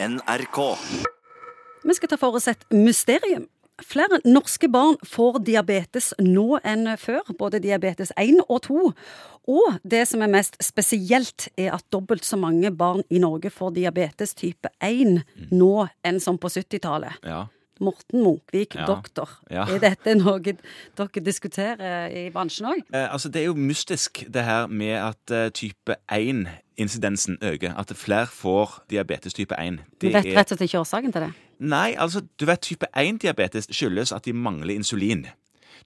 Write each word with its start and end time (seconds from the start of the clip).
NRK. 0.00 0.58
Vi 1.84 1.94
skal 1.94 2.10
ta 2.10 2.18
for 2.20 2.36
oss 2.38 2.46
et 2.50 2.62
mysterium. 2.70 3.48
Flere 3.82 4.18
norske 4.26 4.66
barn 4.70 4.96
får 5.06 5.40
diabetes 5.46 6.10
nå 6.22 6.58
enn 6.66 6.86
før, 6.98 7.26
både 7.38 7.60
diabetes 7.62 8.10
1 8.18 8.40
og 8.48 8.62
2. 8.66 8.78
Og 9.50 9.78
det 9.82 10.04
som 10.10 10.22
er 10.22 10.30
mest 10.30 10.58
spesielt, 10.62 11.48
er 11.58 11.74
at 11.74 11.86
dobbelt 11.94 12.26
så 12.26 12.38
mange 12.38 12.70
barn 12.74 13.04
i 13.10 13.20
Norge 13.22 13.50
får 13.54 13.74
diabetes 13.78 14.34
type 14.38 14.70
1 14.82 15.22
nå 15.50 15.72
enn 16.06 16.18
som 16.22 16.38
på 16.38 16.50
70-tallet. 16.50 17.18
Ja. 17.26 17.46
Morten 17.80 18.22
Munkvik, 18.22 18.74
Ja. 18.74 18.86
doktor. 18.86 19.28
Ja. 19.50 19.64
Er 19.68 19.78
dette 19.78 20.14
noe 20.18 20.40
dere 20.40 21.22
diskuterer 21.24 22.08
i 22.10 22.28
bransjen 22.30 22.66
òg? 22.66 22.82
Eh, 22.92 23.12
altså, 23.12 23.28
det 23.28 23.42
er 23.42 23.46
jo 23.46 23.54
mystisk, 23.54 24.24
det 24.28 24.44
her 24.44 24.66
med 24.66 24.94
at 24.98 25.32
uh, 25.32 25.48
type 25.50 25.96
1-incidensen 26.12 27.38
øker. 27.42 27.74
At 27.78 27.92
flere 27.96 28.26
får 28.26 28.84
diabetes 28.90 29.34
type 29.34 29.54
1. 29.58 29.78
Vi 30.00 30.12
vet 30.12 30.24
rett 30.24 30.52
og 30.52 30.56
slett 30.58 30.68
ikke 30.68 30.80
årsaken 30.80 31.12
til 31.12 31.26
det. 31.28 31.32
Nei, 31.58 31.94
altså, 31.98 32.22
du 32.40 32.46
vet, 32.46 32.60
type 32.60 32.86
1-diabetes 32.96 33.68
skyldes 33.74 34.12
at 34.12 34.24
de 34.24 34.32
mangler 34.32 34.74
insulin. 34.74 35.26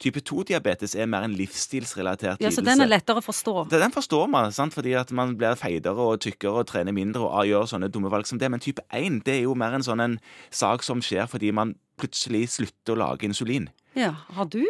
Type 0.02 0.22
2-diabetes 0.24 0.96
er 0.98 1.06
mer 1.10 1.27
en 1.27 1.36
livsstilsrelatert 1.36 2.42
Ja. 2.42 2.50
Så 2.50 2.64
den 2.64 2.80
er 2.80 2.91
lettere 2.91 3.22
å 3.22 3.24
forstå. 3.24 3.68
Det, 3.70 3.80
den 3.80 3.95
forstår 3.95 4.27
man, 4.30 4.52
sant? 4.52 4.74
fordi 4.74 4.95
at 4.98 5.12
man 5.12 5.36
blir 5.36 5.58
feidere 5.58 6.08
og 6.12 6.20
tykkere 6.24 6.62
og 6.62 6.70
trener 6.70 6.92
mindre 6.96 7.27
og 7.28 7.46
gjør 7.46 7.68
sånne 7.74 7.91
dumme 7.92 8.10
valg 8.12 8.27
som 8.27 8.41
det. 8.41 8.50
Men 8.50 8.60
type 8.60 8.82
1 8.91 9.22
det 9.27 9.38
er 9.38 9.45
jo 9.46 9.55
mer 9.58 9.77
en 9.77 9.86
sånn 9.86 10.00
en 10.00 10.18
sak 10.50 10.82
som 10.86 11.02
skjer 11.05 11.28
fordi 11.30 11.52
man 11.52 11.77
plutselig 12.00 12.48
slutter 12.56 12.96
å 12.96 13.00
lage 13.05 13.28
insulin. 13.28 13.68
Ja, 13.95 14.14
Har 14.32 14.46
du 14.48 14.62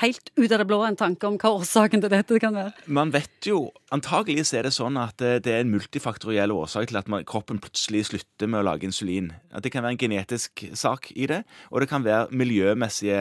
helt 0.00 0.30
ut 0.36 0.52
av 0.52 0.62
det 0.62 0.64
blå 0.64 0.78
en 0.86 0.96
tanke 0.96 1.28
om 1.28 1.34
hva 1.36 1.50
årsaken 1.58 2.00
til 2.00 2.12
dette 2.12 2.38
kan 2.40 2.54
være? 2.56 2.72
Man 2.86 3.10
vet 3.12 3.44
jo, 3.44 3.66
antagelig 3.92 4.46
så 4.48 4.60
er 4.60 4.68
det 4.68 4.72
sånn 4.72 4.96
at 5.00 5.20
eh, 5.20 5.36
det 5.44 5.52
er 5.52 5.64
en 5.64 5.72
multifaktoriell 5.74 6.54
årsak 6.54 6.88
til 6.88 7.00
at 7.02 7.10
man, 7.12 7.26
kroppen 7.28 7.60
plutselig 7.60 8.06
slutter 8.08 8.48
med 8.48 8.62
å 8.62 8.66
lage 8.70 8.88
insulin. 8.88 9.28
At 9.52 9.66
det 9.66 9.74
kan 9.74 9.84
være 9.84 9.98
en 9.98 10.00
genetisk 10.00 10.64
sak 10.78 11.10
i 11.12 11.28
det, 11.28 11.42
og 11.68 11.84
det 11.84 11.90
kan 11.90 12.06
være 12.06 12.32
miljømessige 12.32 13.20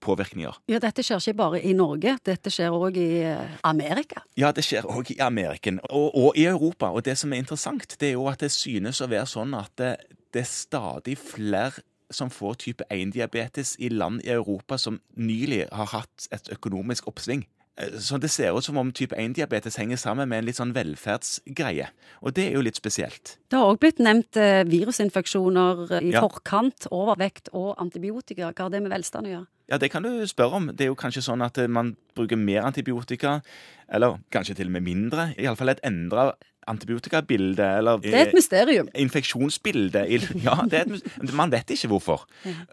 påvirkninger. 0.00 0.56
Ja, 0.72 0.80
Dette 0.80 1.04
skjer 1.04 1.20
ikke 1.20 1.36
bare 1.42 1.60
i 1.60 1.74
Norge, 1.76 2.16
dette 2.24 2.52
skjer 2.54 2.72
òg 2.72 2.96
i 3.02 3.10
eh, 3.28 3.58
Amerika. 3.68 4.24
Ja, 4.40 4.54
det 4.56 4.64
skjer 4.64 4.88
òg 4.88 5.12
i 5.12 5.20
Ameriken 5.20 5.82
og, 5.90 6.08
og 6.14 6.38
i 6.38 6.48
Europa. 6.48 6.94
Og 6.94 7.04
det 7.04 7.18
som 7.20 7.34
er 7.34 7.44
interessant, 7.44 7.98
det 8.00 8.14
er 8.14 8.16
jo 8.16 8.24
at 8.32 8.40
det 8.40 8.54
synes 8.54 9.02
å 9.04 9.10
være 9.10 9.28
sånn 9.28 9.52
at 9.58 9.74
det, 9.76 9.94
det 10.32 10.46
er 10.46 10.50
stadig 10.50 11.18
flere 11.20 11.84
som 12.10 12.30
får 12.30 12.54
type 12.64 12.84
1-diabetes 12.90 13.76
i 13.78 13.88
land 13.88 14.22
i 14.24 14.30
Europa 14.30 14.78
som 14.78 15.00
nylig 15.16 15.66
har 15.72 15.86
hatt 15.92 16.28
et 16.32 16.48
økonomisk 16.54 17.06
oppsving. 17.08 17.46
Eh, 17.76 17.98
Så 17.98 18.18
det 18.18 18.30
ser 18.30 18.56
ut 18.56 18.64
som 18.64 18.76
om 18.76 18.92
type 18.92 19.14
1-diabetes 19.16 19.76
henger 19.78 19.96
sammen 19.96 20.28
med 20.28 20.38
en 20.38 20.44
litt 20.46 20.56
sånn 20.56 20.72
velferdsgreie. 20.74 21.88
Og 22.22 22.34
det 22.34 22.48
er 22.48 22.52
jo 22.56 22.62
litt 22.64 22.76
spesielt. 22.76 23.36
Det 23.50 23.58
har 23.58 23.68
òg 23.70 23.78
blitt 23.80 23.98
nevnt 24.02 24.36
eh, 24.36 24.64
virusinfeksjoner 24.64 25.92
eh, 25.98 26.02
i 26.08 26.12
Ja. 26.12 26.20
forkant, 26.20 26.86
overvekt 26.90 27.48
og 27.52 27.76
antibiotika. 27.78 28.52
Hva 28.52 28.62
har 28.66 28.70
det 28.70 28.82
med 28.82 28.92
velstand 28.92 29.26
å 29.26 29.30
gjøre? 29.30 29.46
Ja, 29.68 29.76
det 29.78 29.90
kan 29.92 30.02
du 30.02 30.26
spørre 30.26 30.54
om. 30.56 30.66
Det 30.72 30.80
er 30.86 30.88
jo 30.92 30.94
kanskje 30.96 31.22
sånn 31.22 31.42
at 31.44 31.58
man 31.68 31.96
bruker 32.16 32.36
mer 32.40 32.62
antibiotika, 32.64 33.42
eller 33.88 34.18
kanskje 34.32 34.56
til 34.56 34.66
og 34.66 34.72
med 34.72 34.82
mindre. 34.82 35.34
Iallfall 35.36 35.68
et 35.74 35.80
endra 35.84 36.32
antibiotikabilde, 36.68 37.64
eller 37.78 37.98
Det 38.02 38.14
er 38.14 38.26
et 38.28 38.34
mysterium. 38.36 38.88
infeksjonsbilde. 38.94 40.04
Ja, 40.44 40.56
det 40.70 40.80
et, 40.84 41.32
man 41.34 41.50
vet 41.52 41.70
ikke 41.74 41.88
hvorfor. 41.92 42.26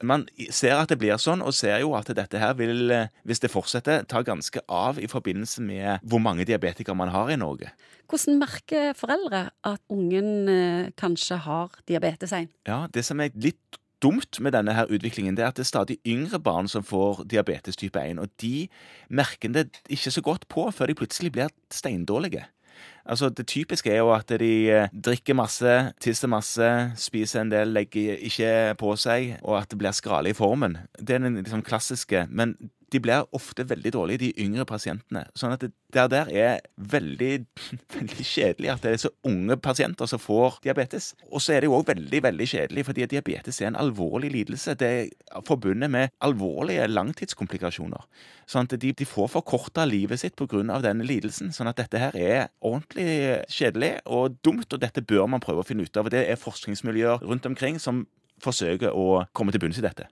Man 0.03 0.27
ser 0.49 0.75
at 0.81 0.89
det 0.91 0.99
blir 1.01 1.17
sånn, 1.21 1.41
og 1.45 1.53
ser 1.53 1.79
jo 1.83 1.93
at 1.97 2.07
dette 2.15 2.39
her 2.41 2.53
vil, 2.59 2.91
eh, 2.91 3.07
hvis 3.25 3.39
det 3.43 3.51
fortsetter, 3.53 4.03
ta 4.07 4.21
ganske 4.25 4.59
av 4.69 4.99
i 4.99 5.07
forbindelse 5.11 5.61
med 5.65 5.99
hvor 6.03 6.19
mange 6.23 6.45
diabetikere 6.45 6.95
man 6.95 7.09
har 7.13 7.29
i 7.33 7.39
Norge. 7.39 7.71
Hvordan 8.11 8.37
merker 8.39 8.93
foreldre 8.93 9.47
at 9.65 9.81
ungen 9.89 10.47
eh, 10.51 10.91
kanskje 10.99 11.39
har 11.47 11.71
diabetes 11.89 12.31
1? 12.33 12.51
Ja, 12.67 12.85
Det 12.93 13.03
som 13.05 13.19
er 13.19 13.31
litt 13.35 13.79
dumt 14.03 14.37
med 14.43 14.53
denne 14.53 14.73
her 14.75 14.85
utviklingen, 14.91 15.33
det 15.37 15.41
er 15.41 15.47
at 15.49 15.55
det 15.57 15.63
er 15.63 15.71
stadig 15.71 15.95
yngre 16.05 16.37
barn 16.43 16.67
som 16.69 16.83
får 16.85 17.23
diabetes 17.31 17.75
type 17.79 17.97
1, 17.97 18.19
og 18.21 18.29
de 18.41 18.67
merker 19.09 19.49
det 19.55 19.69
ikke 19.89 20.11
så 20.13 20.21
godt 20.21 20.45
på 20.51 20.67
før 20.75 20.91
de 20.91 20.97
plutselig 20.99 21.31
blir 21.33 21.49
steindårlige. 21.73 22.43
Altså, 23.05 23.29
Det 23.29 23.47
typiske 23.47 23.91
er 23.91 23.97
jo 23.97 24.11
at 24.13 24.29
de 24.39 24.69
eh, 24.71 24.87
drikker 24.89 25.37
masse, 25.37 25.93
tisser 26.01 26.27
masse, 26.27 26.69
spiser 26.97 27.41
en 27.41 27.51
del, 27.51 27.73
legger 27.75 28.17
ikke 28.17 28.75
på 28.81 28.95
seg, 28.97 29.35
og 29.43 29.59
at 29.61 29.69
det 29.69 29.77
blir 29.77 29.93
skrale 29.93 30.29
i 30.29 30.37
formen. 30.37 30.77
Det 30.99 31.15
er 31.15 31.19
den 31.19 31.37
liksom 31.37 31.61
klassiske. 31.61 32.25
Men 32.29 32.55
de 32.93 33.01
blir 33.01 33.25
ofte 33.35 33.65
veldig 33.67 33.93
dårlige, 33.95 34.23
de 34.25 34.45
yngre 34.45 34.65
pasientene. 34.69 35.25
Sånn 35.37 35.55
at 35.55 35.63
det 35.65 35.73
der, 35.95 36.07
der 36.07 36.29
er 36.31 36.59
veldig, 36.75 37.45
veldig 37.95 38.25
kjedelig 38.25 38.71
at 38.73 38.83
det 38.83 38.91
er 38.91 39.01
så 39.05 39.11
unge 39.27 39.57
pasienter 39.57 40.09
som 40.09 40.21
får 40.21 40.59
diabetes. 40.65 41.13
Og 41.31 41.41
så 41.43 41.55
er 41.55 41.63
det 41.63 41.69
jo 41.69 41.77
òg 41.77 41.87
veldig 41.89 42.21
veldig 42.25 42.47
kjedelig, 42.51 42.85
fordi 42.89 43.07
diabetes 43.13 43.61
er 43.61 43.71
en 43.71 43.79
alvorlig 43.79 44.31
lidelse. 44.33 44.75
Det 44.79 44.89
er 44.89 45.45
forbundet 45.47 45.91
med 45.91 46.13
alvorlige 46.25 46.87
langtidskomplikasjoner. 46.91 48.03
Sånn 48.49 48.67
at 48.67 48.75
de, 48.81 48.91
de 48.91 49.07
får 49.07 49.31
forkorta 49.37 49.85
livet 49.89 50.21
sitt 50.21 50.35
pga. 50.35 50.81
denne 50.83 51.07
lidelsen. 51.07 51.53
Sånn 51.55 51.71
at 51.71 51.79
dette 51.79 52.01
her 52.01 52.17
er 52.19 52.49
ordentlig 52.59 53.41
kjedelig 53.49 53.95
og 54.05 54.37
dumt, 54.43 54.67
og 54.73 54.81
dette 54.81 55.01
bør 55.01 55.27
man 55.31 55.43
prøve 55.43 55.63
å 55.63 55.67
finne 55.67 55.87
ut 55.87 55.97
av. 55.97 56.05
Og 56.05 56.13
det 56.13 56.27
er 56.27 56.41
forskningsmiljøer 56.41 57.25
rundt 57.25 57.45
omkring 57.45 57.79
som 57.79 58.05
forsøker 58.43 58.91
å 58.91 59.25
komme 59.33 59.55
til 59.55 59.63
bunns 59.63 59.79
i 59.79 59.85
dette. 59.85 60.09